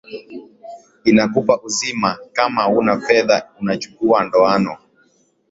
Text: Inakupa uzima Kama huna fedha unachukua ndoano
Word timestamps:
Inakupa 1.03 1.59
uzima 1.63 2.17
Kama 2.33 2.63
huna 2.63 2.99
fedha 2.99 3.49
unachukua 3.59 4.23
ndoano 4.25 4.77